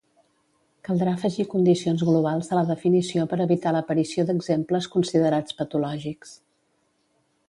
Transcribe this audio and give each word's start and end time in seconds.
Caldrà 0.87 1.11
afegir 1.17 1.43
condicions 1.49 2.05
globals 2.07 2.49
a 2.53 2.57
la 2.59 2.63
definició 2.69 3.25
per 3.33 3.39
evitar 3.47 3.73
l'aparició 3.75 4.25
d'exemples 4.31 4.87
considerats 4.97 5.59
patològics. 5.61 6.33